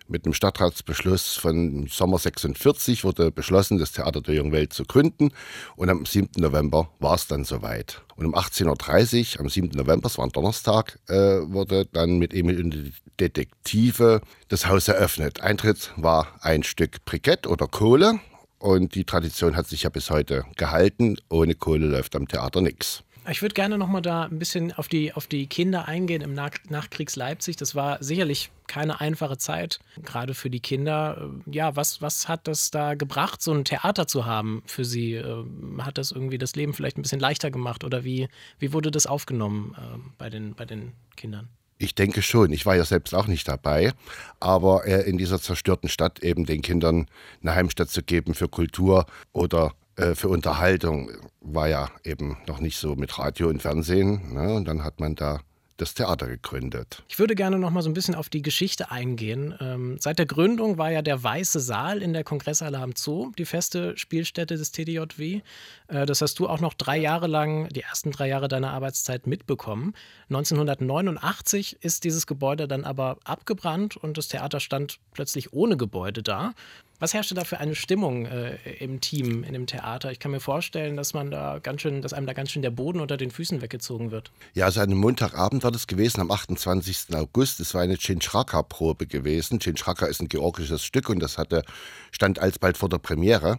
Mit 0.08 0.26
einem 0.26 0.34
Stadtratsbeschluss 0.34 1.36
von 1.36 1.88
Sommer 1.88 2.20
46 2.20 3.04
wurde 3.04 3.32
beschlossen, 3.32 3.80
das 3.80 3.92
Theater 3.92 4.22
der 4.22 4.36
Jungen 4.36 4.52
Welt 4.52 4.72
zu 4.72 4.86
gründen. 4.86 5.32
Und 5.76 5.90
am 5.90 6.06
7. 6.06 6.30
November 6.38 6.90
war 7.00 7.16
es 7.16 7.26
dann 7.26 7.44
soweit. 7.44 8.04
Und 8.16 8.28
um 8.28 8.36
18.30 8.36 9.34
Uhr, 9.36 9.42
am 9.42 9.50
7. 9.50 9.70
November, 9.70 10.04
das 10.04 10.20
war 10.20 10.26
ein 10.26 10.32
Donnerstag, 10.32 11.00
äh, 11.08 11.16
wurde 11.16 11.88
dann 11.92 12.20
mit 12.20 12.36
Emil 12.36 12.64
und 12.64 12.72
die 12.72 12.94
Detektive 13.20 14.22
das 14.48 14.68
Haus 14.68 14.88
eröffnet. 14.88 15.42
Eintritt 15.42 15.92
war 15.98 16.28
ein 16.42 16.62
Stück 16.62 17.04
Brikett 17.06 17.48
oder 17.48 17.68
Kohle. 17.68 18.20
Und 18.60 18.94
die 18.96 19.06
Tradition 19.06 19.56
hat 19.56 19.68
sich 19.68 19.84
ja 19.84 19.90
bis 19.90 20.12
heute 20.12 20.46
gehalten. 20.56 21.18
Ohne 21.30 21.56
Kohle 21.56 21.88
läuft 21.88 22.16
am 22.16 22.28
Theater 22.28 22.62
nichts. 22.62 23.04
Ich 23.28 23.42
würde 23.42 23.54
gerne 23.54 23.78
noch 23.80 23.88
mal 23.88 24.02
da 24.02 24.24
ein 24.24 24.38
bisschen 24.38 24.72
auf 24.74 24.88
die, 24.88 25.14
auf 25.14 25.26
die 25.26 25.48
Kinder 25.48 25.88
eingehen 25.88 26.22
im 26.22 26.34
Nach 26.34 26.52
Nachkriegs-Leipzig. 26.70 27.56
Das 27.56 27.74
war 27.74 28.02
sicherlich 28.04 28.52
keine 28.68 29.02
einfache 29.02 29.38
Zeit, 29.38 29.80
gerade 30.04 30.36
für 30.36 30.52
die 30.52 30.60
Kinder. 30.60 31.32
Ja, 31.48 31.76
was, 31.76 32.02
was 32.02 32.28
hat 32.28 32.48
das 32.48 32.70
da 32.70 32.94
gebracht, 32.94 33.42
so 33.42 33.52
ein 33.52 33.66
Theater 33.66 34.06
zu 34.06 34.26
haben 34.26 34.62
für 34.68 34.86
sie? 34.86 35.14
Ähm, 35.14 35.84
hat 35.84 35.98
das 35.98 36.12
irgendwie 36.12 36.38
das 36.38 36.56
Leben 36.56 36.74
vielleicht 36.74 36.98
ein 36.98 37.02
bisschen 37.02 37.20
leichter 37.20 37.50
gemacht 37.50 37.84
oder 37.84 38.04
wie, 38.04 38.28
wie 38.60 38.74
wurde 38.74 38.92
das 38.92 39.08
aufgenommen 39.08 39.76
äh, 39.78 39.98
bei, 40.20 40.30
den, 40.30 40.54
bei 40.54 40.66
den 40.66 40.92
Kindern? 41.16 41.50
Ich 41.78 41.96
denke 41.96 42.22
schon. 42.22 42.52
Ich 42.52 42.66
war 42.66 42.76
ja 42.76 42.86
selbst 42.86 43.14
auch 43.14 43.28
nicht 43.28 43.48
dabei. 43.48 43.92
Aber 44.40 44.86
äh, 44.86 45.02
in 45.10 45.18
dieser 45.18 45.42
zerstörten 45.42 45.90
Stadt 45.90 46.20
eben 46.20 46.46
den 46.46 46.62
Kindern 46.62 47.08
eine 47.42 47.56
Heimstatt 47.56 47.90
zu 47.90 48.04
geben 48.04 48.34
für 48.34 48.48
Kultur 48.48 49.08
oder 49.34 49.74
äh, 49.96 50.16
für 50.16 50.30
Unterhaltung 50.30 51.12
war 51.42 51.68
ja 51.68 51.90
eben 52.04 52.38
noch 52.48 52.60
nicht 52.60 52.78
so 52.78 52.96
mit 52.96 53.18
Radio 53.18 53.50
und 53.50 53.62
Fernsehen. 53.62 54.34
Ne? 54.34 54.54
Und 54.54 54.68
dann 54.68 54.84
hat 54.84 55.00
man 55.00 55.16
da 55.16 55.42
das 55.78 55.94
Theater 55.94 56.28
gegründet. 56.28 57.04
Ich 57.10 57.20
würde 57.20 57.36
gerne 57.36 57.60
noch 57.60 57.70
mal 57.70 57.82
so 57.82 57.90
ein 57.90 57.94
bisschen 57.94 58.16
auf 58.16 58.30
die 58.30 58.42
Geschichte 58.42 58.92
eingehen. 58.92 59.54
Ähm, 59.60 59.98
seit 60.00 60.20
der 60.20 60.26
Gründung 60.26 60.78
war 60.78 60.90
ja 60.90 61.02
der 61.02 61.22
Weiße 61.22 61.60
Saal 61.60 62.02
in 62.02 62.14
der 62.14 62.24
Kongresshalle 62.24 62.80
am 62.80 62.94
Zoo 62.96 63.32
die 63.38 63.46
feste 63.46 63.98
Spielstätte 63.98 64.56
des 64.56 64.72
TDJW. 64.72 65.42
Äh, 65.88 66.06
das 66.06 66.22
hast 66.22 66.40
du 66.40 66.48
auch 66.48 66.62
noch 66.62 66.74
drei 66.74 66.98
Jahre 66.98 67.28
lang, 67.28 67.68
die 67.70 67.82
ersten 67.82 68.12
drei 68.12 68.30
Jahre 68.30 68.48
deiner 68.48 68.72
Arbeitszeit 68.72 69.28
mitbekommen. 69.28 69.94
1989 70.30 71.78
ist 71.82 72.06
dieses 72.06 72.26
Gebäude 72.26 72.68
dann 72.68 72.86
aber 72.86 73.18
abgebrannt 73.26 73.98
und 73.98 74.18
das 74.18 74.30
Theater 74.30 74.62
stand 74.62 75.00
plötzlich 75.12 75.52
ohne 75.52 75.76
Gebäude 75.76 76.24
da. 76.24 76.54
Was 77.00 77.14
herrschte 77.14 77.36
da 77.36 77.44
für 77.44 77.60
eine 77.60 77.76
Stimmung 77.76 78.26
äh, 78.26 78.56
im 78.80 79.02
Team, 79.02 79.44
in 79.44 79.54
dem 79.54 79.68
Theater? 79.68 80.12
Ich 80.12 80.20
kann 80.20 80.32
mir 80.32 80.40
vorstellen, 80.40 80.96
dass 80.96 81.14
man 81.14 81.30
da 81.30 81.60
ganz 81.60 81.82
schön, 81.82 82.02
dass 82.02 82.14
einem 82.14 82.26
da 82.26 82.34
ganz 82.34 82.52
schön 82.52 82.62
der 82.62 82.72
Boden 82.72 83.02
unter 83.02 83.18
den 83.18 83.32
Füßen 83.32 83.62
weggezogen 83.62 84.12
wird. 84.12 84.32
Ja, 84.54 84.66
also 84.66 84.80
einem 84.80 84.98
Montagabend 84.98 85.64
war 85.64 85.72
das 85.72 85.88
gewesen, 85.88 86.22
am 86.22 86.32
28. 86.32 87.14
August. 87.16 87.60
Es 87.60 87.74
war 87.74 87.82
eine 87.82 87.98
Chinchaka-Probe 87.98 89.08
gewesen. 89.08 89.60
Chinchaka 89.60 90.06
ist 90.06 90.22
ein 90.22 90.30
georgisches 90.30 90.84
Stück 90.84 91.10
und 91.10 91.20
das 91.20 91.38
hatte, 91.38 91.64
stand 92.12 92.40
alsbald 92.40 92.78
vor 92.78 92.88
der 92.88 93.00
Premiere. 93.00 93.58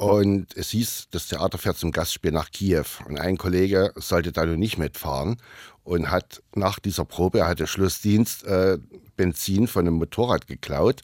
Und 0.00 0.56
es 0.56 0.70
hieß, 0.70 1.08
das 1.10 1.28
Theater 1.28 1.58
fährt 1.58 1.76
zum 1.76 1.92
Gastspiel 1.92 2.32
nach 2.32 2.50
Kiew. 2.50 2.86
Und 3.06 3.20
ein 3.20 3.36
Kollege 3.36 3.92
sollte 3.96 4.32
da 4.32 4.46
nun 4.46 4.58
nicht 4.58 4.78
mitfahren 4.78 5.36
und 5.84 6.10
hat 6.10 6.42
nach 6.54 6.78
dieser 6.78 7.04
Probe, 7.04 7.40
er 7.40 7.48
hatte 7.48 7.66
Schlussdienst, 7.66 8.44
äh, 8.44 8.78
Benzin 9.18 9.66
von 9.66 9.86
einem 9.86 9.96
Motorrad 9.96 10.46
geklaut 10.46 11.02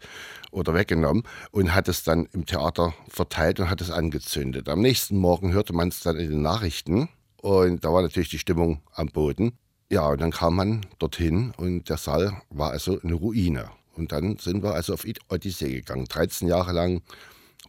oder 0.50 0.72
weggenommen 0.72 1.24
und 1.50 1.74
hat 1.74 1.88
es 1.88 2.04
dann 2.04 2.26
im 2.32 2.46
Theater 2.46 2.94
verteilt 3.06 3.60
und 3.60 3.68
hat 3.68 3.82
es 3.82 3.90
angezündet. 3.90 4.66
Am 4.70 4.80
nächsten 4.80 5.18
Morgen 5.18 5.52
hörte 5.52 5.74
man 5.74 5.88
es 5.88 6.00
dann 6.00 6.16
in 6.16 6.30
den 6.30 6.40
Nachrichten 6.40 7.10
und 7.42 7.84
da 7.84 7.92
war 7.92 8.00
natürlich 8.00 8.30
die 8.30 8.38
Stimmung 8.38 8.80
am 8.94 9.08
Boden. 9.08 9.58
Ja, 9.90 10.08
und 10.08 10.22
dann 10.22 10.30
kam 10.30 10.56
man 10.56 10.86
dorthin 10.98 11.52
und 11.58 11.90
der 11.90 11.98
Saal 11.98 12.40
war 12.48 12.70
also 12.70 12.98
eine 13.02 13.12
Ruine. 13.12 13.68
Und 13.94 14.12
dann 14.12 14.38
sind 14.38 14.62
wir 14.62 14.72
also 14.72 14.94
auf 14.94 15.04
Odyssee 15.28 15.74
gegangen. 15.74 16.06
13 16.06 16.48
Jahre 16.48 16.72
lang 16.72 17.02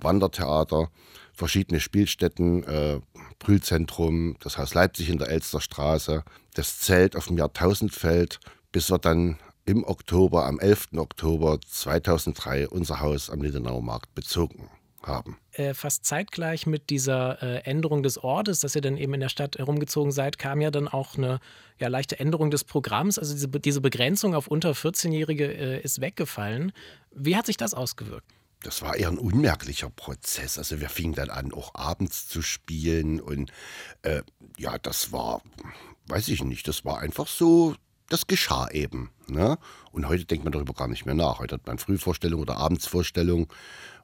Wandertheater, 0.02 0.90
verschiedene 1.34 1.80
Spielstätten, 1.80 2.64
äh, 2.64 3.00
Brühlzentrum, 3.40 4.36
das 4.42 4.58
Haus 4.58 4.74
Leipzig 4.74 5.10
in 5.10 5.20
der 5.20 5.30
Elsterstraße, 5.30 6.24
das 6.54 6.80
Zelt 6.80 7.16
auf 7.16 7.28
dem 7.28 7.38
Jahrtausendfeld, 7.38 8.40
bis 8.72 8.90
wir 8.90 8.98
dann 8.98 9.38
im 9.66 9.84
Oktober, 9.84 10.46
am 10.46 10.60
11. 10.60 10.98
Oktober 10.98 11.60
2003 11.62 12.70
unser 12.70 13.02
Haus 13.02 13.30
am 13.30 13.42
Lindenauer 13.42 13.82
Markt 13.82 14.16
bezogen 14.16 14.70
haben. 15.04 15.38
Äh, 15.52 15.74
fast 15.74 16.06
zeitgleich 16.06 16.66
mit 16.68 16.90
dieser 16.90 17.42
äh, 17.42 17.58
Änderung 17.64 18.04
des 18.04 18.18
Ortes, 18.18 18.60
dass 18.60 18.76
ihr 18.76 18.82
dann 18.82 18.98
eben 18.98 19.14
in 19.14 19.20
der 19.20 19.30
Stadt 19.30 19.58
herumgezogen 19.58 20.12
seid, 20.12 20.38
kam 20.38 20.62
ja 20.62 20.72
dann 20.72 20.88
auch 20.88 21.18
eine 21.18 21.40
ja, 21.80 21.88
leichte 21.88 22.20
Änderung 22.20 22.52
des 22.52 22.64
Programms. 22.64 23.20
Also 23.20 23.34
diese, 23.34 23.48
diese 23.48 23.82
Begrenzung 23.82 24.36
auf 24.36 24.48
unter 24.48 24.72
14-Jährige 24.72 25.46
äh, 25.46 25.82
ist 25.82 26.02
weggefallen. 26.02 26.72
Wie 27.12 27.36
hat 27.36 27.46
sich 27.46 27.58
das 27.58 27.74
ausgewirkt? 27.74 28.37
Das 28.64 28.82
war 28.82 28.96
eher 28.96 29.10
ein 29.10 29.20
unmerklicher 29.20 29.90
Prozess. 29.90 30.58
Also 30.58 30.82
wir 30.82 30.90
fingen 30.90 31.14
dann 31.14 31.30
an, 31.30 31.54
auch 31.54 31.76
abends 31.76 32.28
zu 32.28 32.42
spielen 32.42 33.20
und 33.20 33.52
äh, 34.02 34.24
ja, 34.58 34.78
das 34.80 35.12
war, 35.12 35.42
weiß 36.08 36.28
ich 36.30 36.44
nicht, 36.44 36.68
das 36.68 36.84
war 36.84 37.00
einfach 37.00 37.28
so 37.28 37.76
das 38.10 38.28
geschah 38.28 38.70
eben. 38.72 39.12
Ne? 39.28 39.58
Und 39.92 40.08
heute 40.08 40.26
denkt 40.26 40.44
man 40.44 40.54
darüber 40.54 40.74
gar 40.74 40.88
nicht 40.88 41.06
mehr 41.06 41.16
nach. 41.16 41.40
Heute 41.40 41.56
hat 41.56 41.68
man 41.68 41.78
Frühvorstellung 41.78 42.42
oder 42.42 42.58
Abendsvorstellung 42.58 43.52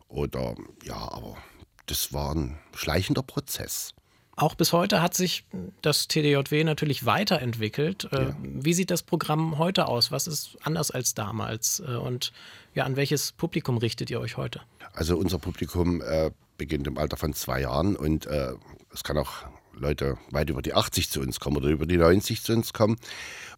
oder 0.07 0.55
ja, 0.83 0.95
aber 0.95 1.37
das 1.85 2.13
war 2.13 2.35
ein 2.35 2.59
schleichender 2.75 3.23
Prozess. 3.23 3.93
Auch 4.35 4.55
bis 4.55 4.73
heute 4.73 5.01
hat 5.01 5.13
sich 5.13 5.45
das 5.81 6.07
TDJW 6.07 6.63
natürlich 6.63 7.05
weiterentwickelt. 7.05 8.09
Äh, 8.11 8.23
ja. 8.23 8.35
Wie 8.41 8.73
sieht 8.73 8.89
das 8.89 9.03
Programm 9.03 9.57
heute 9.57 9.87
aus? 9.87 10.11
Was 10.11 10.27
ist 10.27 10.57
anders 10.63 10.91
als 10.91 11.13
damals? 11.13 11.81
Äh, 11.85 11.95
und 11.95 12.31
ja, 12.73 12.85
an 12.85 12.95
welches 12.95 13.31
Publikum 13.31 13.77
richtet 13.77 14.09
ihr 14.09 14.19
euch 14.19 14.37
heute? 14.37 14.61
Also 14.93 15.17
unser 15.17 15.37
Publikum 15.37 16.01
äh, 16.01 16.31
beginnt 16.57 16.87
im 16.87 16.97
Alter 16.97 17.17
von 17.17 17.33
zwei 17.33 17.61
Jahren 17.61 17.95
und 17.95 18.25
äh, 18.25 18.53
es 18.91 19.03
kann 19.03 19.17
auch 19.17 19.45
Leute 19.75 20.17
weit 20.29 20.49
über 20.49 20.61
die 20.61 20.73
80 20.73 21.09
zu 21.09 21.19
uns 21.19 21.39
kommen 21.39 21.57
oder 21.57 21.69
über 21.69 21.87
die 21.87 21.97
90 21.97 22.43
zu 22.43 22.53
uns 22.53 22.73
kommen 22.73 22.97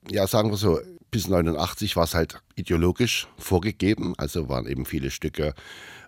ja, 0.09 0.27
sagen 0.27 0.49
wir 0.51 0.57
so, 0.57 0.79
bis 1.11 1.27
89 1.27 1.95
war 1.95 2.03
es 2.03 2.13
halt 2.13 2.41
ideologisch 2.55 3.27
vorgegeben. 3.37 4.13
Also 4.17 4.49
waren 4.49 4.67
eben 4.67 4.85
viele 4.85 5.11
Stücke 5.11 5.53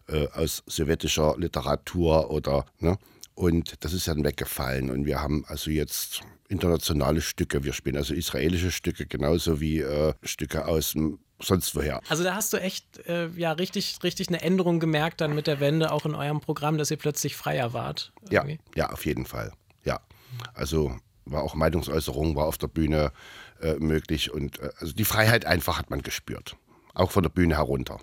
äh, 0.07 0.27
aus 0.29 0.63
sowjetischer 0.65 1.36
Literatur 1.38 2.29
oder, 2.31 2.65
ne? 2.79 2.97
Und 3.38 3.86
das 3.86 3.94
ist 3.94 4.08
dann 4.08 4.24
weggefallen. 4.24 4.89
Und 4.89 5.06
wir 5.06 5.22
haben 5.22 5.46
also 5.46 5.70
jetzt 5.70 6.22
internationale 6.50 7.22
Stücke. 7.22 7.63
Wir 7.63 7.72
spielen 7.72 7.96
also 7.96 8.15
israelische 8.15 8.72
Stücke 8.72 9.06
genauso 9.06 9.62
wie 9.62 9.79
äh, 9.79 10.15
Stücke 10.24 10.67
aus 10.67 10.96
sonst 11.39 11.75
woher. 11.75 12.01
Also 12.10 12.24
da 12.24 12.34
hast 12.34 12.51
du 12.53 12.58
echt 12.58 12.98
äh, 13.08 13.27
ja 13.36 13.51
richtig, 13.51 14.00
richtig 14.01 14.29
eine 14.29 14.41
Änderung 14.41 14.79
gemerkt 14.79 15.22
dann 15.22 15.36
mit 15.36 15.46
der 15.46 15.60
Wende 15.60 15.91
auch 15.91 16.08
in 16.08 16.15
eurem 16.15 16.39
Programm, 16.39 16.79
dass 16.79 16.89
ihr 16.89 16.98
plötzlich 16.98 17.36
freier 17.36 17.74
wart. 17.74 18.12
Irgendwie. 18.27 18.60
Ja, 18.74 18.86
ja, 18.86 18.89
auf 18.89 19.06
jeden 19.06 19.27
Fall. 19.27 19.53
Ja. 19.84 20.00
Also 20.56 20.98
war 21.25 21.44
auch 21.44 21.53
Meinungsäußerung, 21.53 22.36
war 22.36 22.48
auf 22.48 22.58
der 22.58 22.70
Bühne 22.70 23.12
äh, 23.62 23.75
möglich. 23.75 24.32
Und 24.32 24.60
äh, 24.60 24.72
also 24.79 24.94
die 24.94 25.06
Freiheit 25.06 25.46
einfach 25.46 25.77
hat 25.77 25.91
man 25.91 26.01
gespürt. 26.01 26.56
Auch 26.96 27.12
von 27.12 27.22
der 27.22 27.29
Bühne 27.29 27.56
herunter. 27.56 28.00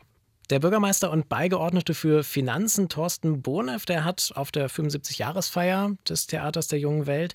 Der 0.51 0.61
Bürgermeister 0.61 1.11
und 1.11 1.31
Beigeordnete 1.31 1.95
für 1.95 2.23
Finanzen, 2.23 2.91
Thorsten 2.91 3.41
Bohneff, 3.41 3.87
der 3.87 4.05
hat 4.05 4.31
auf 4.35 4.53
der 4.53 4.69
75-Jahresfeier 4.69 5.97
des 6.07 6.27
Theaters 6.27 6.69
der 6.69 6.79
jungen 6.79 7.07
Welt 7.07 7.35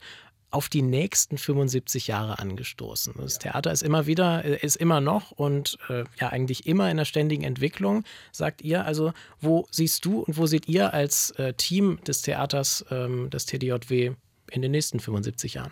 auf 0.51 0.69
die 0.69 0.81
nächsten 0.81 1.37
75 1.37 2.07
Jahre 2.07 2.39
angestoßen. 2.39 3.13
Das 3.17 3.35
ja. 3.35 3.39
Theater 3.39 3.71
ist 3.71 3.83
immer 3.83 4.05
wieder, 4.05 4.45
äh, 4.45 4.57
ist 4.63 4.77
immer 4.77 5.01
noch 5.01 5.31
und 5.31 5.77
äh, 5.89 6.05
ja 6.19 6.29
eigentlich 6.29 6.65
immer 6.65 6.89
in 6.89 6.97
der 6.97 7.05
ständigen 7.05 7.43
Entwicklung, 7.43 8.03
sagt 8.31 8.61
ihr. 8.61 8.85
Also 8.85 9.13
wo 9.41 9.67
siehst 9.71 10.05
du 10.05 10.21
und 10.21 10.37
wo 10.37 10.45
seht 10.45 10.67
ihr 10.67 10.93
als 10.93 11.31
äh, 11.31 11.53
Team 11.53 11.99
des 12.05 12.21
Theaters 12.21 12.85
ähm, 12.91 13.29
des 13.29 13.45
TDJW 13.45 14.13
in 14.51 14.61
den 14.61 14.71
nächsten 14.71 14.99
75 14.99 15.55
Jahren? 15.55 15.71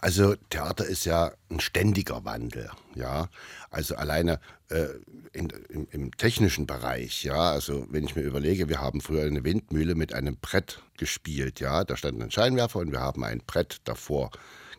Also 0.00 0.34
Theater 0.50 0.86
ist 0.86 1.04
ja 1.04 1.32
ein 1.50 1.60
ständiger 1.60 2.24
Wandel, 2.24 2.70
ja. 2.94 3.28
Also 3.70 3.96
alleine 3.96 4.40
äh, 4.68 4.86
in, 5.32 5.50
im, 5.68 5.86
im, 5.90 6.16
technischen 6.16 6.66
Bereich, 6.66 7.24
ja. 7.24 7.52
Also 7.52 7.86
wenn 7.90 8.04
ich 8.04 8.16
mir 8.16 8.22
überlege, 8.22 8.68
wir 8.68 8.80
haben 8.80 9.00
früher 9.00 9.24
eine 9.24 9.44
Windmühle 9.44 9.94
mit 9.94 10.12
einem 10.12 10.36
Brett 10.36 10.82
gespielt, 10.96 11.60
ja. 11.60 11.84
Da 11.84 11.96
stand 11.96 12.22
ein 12.22 12.30
Scheinwerfer 12.30 12.80
und 12.80 12.92
wir 12.92 13.00
haben 13.00 13.24
ein 13.24 13.42
Brett 13.46 13.78
davor 13.84 14.30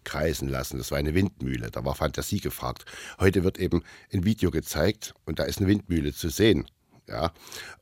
kreisen 0.03 0.49
lassen. 0.49 0.77
Das 0.77 0.91
war 0.91 0.97
eine 0.97 1.13
Windmühle, 1.13 1.71
da 1.71 1.85
war 1.85 1.95
Fantasie 1.95 2.39
gefragt. 2.39 2.85
Heute 3.19 3.43
wird 3.43 3.59
eben 3.59 3.83
ein 4.11 4.25
Video 4.25 4.51
gezeigt 4.51 5.13
und 5.25 5.39
da 5.39 5.43
ist 5.43 5.59
eine 5.59 5.67
Windmühle 5.67 6.13
zu 6.13 6.29
sehen. 6.29 6.65
Ja, 7.11 7.33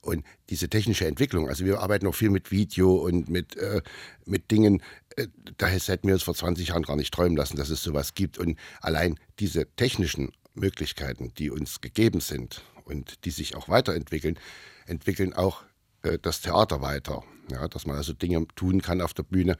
und 0.01 0.25
diese 0.49 0.69
technische 0.69 1.05
Entwicklung, 1.05 1.49
also 1.49 1.63
wir 1.63 1.81
arbeiten 1.81 2.05
noch 2.05 2.15
viel 2.15 2.31
mit 2.31 2.49
Video 2.49 2.95
und 2.95 3.29
mit, 3.29 3.55
äh, 3.57 3.83
mit 4.25 4.49
Dingen, 4.49 4.81
äh, 5.17 5.27
da 5.57 5.67
hätten 5.67 6.07
wir 6.07 6.15
uns 6.15 6.23
vor 6.23 6.33
20 6.33 6.69
Jahren 6.69 6.81
gar 6.81 6.95
nicht 6.95 7.13
träumen 7.13 7.37
lassen, 7.37 7.55
dass 7.55 7.69
es 7.69 7.83
sowas 7.83 8.15
gibt. 8.15 8.39
Und 8.39 8.57
allein 8.81 9.19
diese 9.39 9.67
technischen 9.75 10.31
Möglichkeiten, 10.55 11.31
die 11.37 11.51
uns 11.51 11.79
gegeben 11.79 12.21
sind 12.21 12.63
und 12.85 13.23
die 13.25 13.29
sich 13.29 13.55
auch 13.55 13.69
weiterentwickeln, 13.69 14.39
entwickeln 14.87 15.33
auch 15.33 15.63
äh, 16.01 16.17
das 16.19 16.41
Theater 16.41 16.81
weiter. 16.81 17.23
Ja, 17.51 17.67
dass 17.67 17.85
man 17.85 17.97
also 17.97 18.13
Dinge 18.13 18.47
tun 18.55 18.81
kann 18.81 19.01
auf 19.01 19.13
der 19.13 19.23
Bühne, 19.23 19.57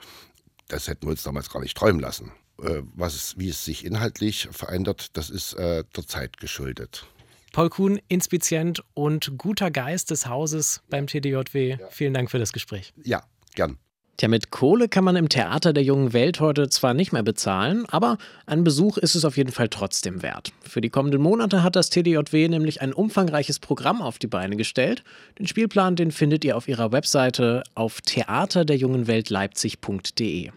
das 0.68 0.88
hätten 0.88 1.06
wir 1.06 1.12
uns 1.12 1.24
damals 1.24 1.52
gar 1.52 1.62
nicht 1.62 1.78
träumen 1.78 2.02
lassen. 2.02 2.32
Äh, 2.60 2.82
was 2.96 3.14
es, 3.14 3.38
wie 3.38 3.50
es 3.50 3.64
sich 3.64 3.86
inhaltlich 3.86 4.50
verändert, 4.52 5.16
das 5.16 5.30
ist 5.30 5.54
äh, 5.54 5.84
der 5.96 6.08
Zeit 6.08 6.38
geschuldet. 6.38 7.06
Paul 7.52 7.70
Kuhn, 7.70 8.00
Inspizient 8.08 8.84
und 8.94 9.38
guter 9.38 9.72
Geist 9.72 10.12
des 10.12 10.28
Hauses 10.28 10.82
beim 10.90 11.08
TDJW. 11.08 11.72
Ja. 11.72 11.78
Vielen 11.90 12.14
Dank 12.14 12.32
für 12.32 12.40
das 12.40 12.54
Gespräch. 12.54 12.94
Ja, 13.04 13.24
gern. 13.56 13.78
Tja, 14.20 14.28
mit 14.28 14.52
Kohle 14.52 14.90
kann 14.90 15.06
man 15.06 15.16
im 15.16 15.30
Theater 15.30 15.72
der 15.72 15.84
jungen 15.84 16.12
Welt 16.12 16.42
heute 16.42 16.68
zwar 16.68 16.94
nicht 16.94 17.14
mehr 17.14 17.24
bezahlen, 17.24 17.86
aber 17.88 18.18
ein 18.46 18.66
Besuch 18.66 18.98
ist 18.98 19.16
es 19.16 19.24
auf 19.24 19.38
jeden 19.38 19.54
Fall 19.54 19.70
trotzdem 19.70 20.22
wert. 20.22 20.52
Für 20.62 20.82
die 20.82 20.90
kommenden 20.90 21.22
Monate 21.22 21.64
hat 21.64 21.78
das 21.78 21.90
TDJW 21.90 22.50
nämlich 22.50 22.82
ein 22.82 22.92
umfangreiches 22.92 23.60
Programm 23.60 24.02
auf 24.02 24.20
die 24.20 24.28
Beine 24.28 24.58
gestellt. 24.58 25.06
Den 25.40 25.48
Spielplan, 25.48 25.96
den 25.96 26.12
findet 26.12 26.44
ihr 26.44 26.58
auf 26.58 26.68
ihrer 26.68 26.92
Webseite 26.92 27.64
auf 27.76 28.02
theaterderjungenweltleipzig.de. 28.02 30.52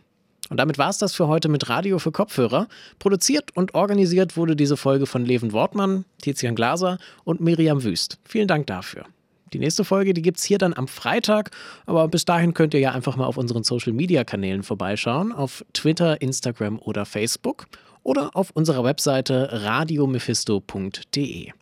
Und 0.49 0.59
damit 0.59 0.79
war 0.79 0.91
es 0.91 0.99
das 0.99 1.15
für 1.15 1.29
heute 1.29 1.49
mit 1.49 1.69
Radio 1.69 1.99
für 1.99 2.13
Kopfhörer. 2.13 2.69
Produziert 2.99 3.57
und 3.57 3.75
organisiert 3.75 4.37
wurde 4.37 4.57
diese 4.57 4.77
Folge 4.77 5.07
von 5.07 5.25
Leven 5.25 5.53
Wortmann, 5.53 6.05
Tizian 6.21 6.55
Glaser 6.55 6.99
und 7.25 7.41
Miriam 7.41 7.83
Wüst. 7.85 8.19
Vielen 8.25 8.49
Dank 8.49 8.67
dafür. 8.67 9.05
Die 9.53 9.59
nächste 9.59 9.85
Folge, 9.85 10.15
die 10.15 10.23
gibt 10.23 10.39
es 10.39 10.45
hier 10.45 10.59
dann 10.59 10.75
am 10.75 10.89
Freitag. 10.89 11.51
Aber 11.87 12.09
bis 12.09 12.25
dahin 12.25 12.55
könnt 12.55 12.75
ihr 12.75 12.81
ja 12.81 12.93
einfach 12.93 13.17
mal 13.17 13.27
auf 13.27 13.37
unseren 13.37 13.65
Social 13.65 13.93
Media 13.93 14.25
Kanälen 14.25 14.63
vorbeischauen. 14.63 15.33
Auf 15.33 15.65
Twitter, 15.73 16.21
Instagram 16.21 16.79
oder 16.79 17.05
Facebook. 17.05 17.67
Oder 18.03 18.31
auf 18.35 18.51
unserer 18.51 18.83
Webseite 18.83 19.49
radiomephisto.de. 19.53 21.53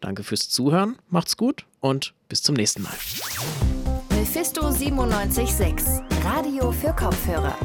Danke 0.00 0.22
fürs 0.22 0.48
Zuhören, 0.48 0.96
macht's 1.08 1.36
gut 1.36 1.66
und 1.80 2.14
bis 2.28 2.42
zum 2.42 2.54
nächsten 2.54 2.82
Mal. 2.82 2.92
Mephisto 4.10 4.62
976, 4.62 6.04
Radio 6.22 6.70
für 6.70 6.92
Kopfhörer. 6.92 7.56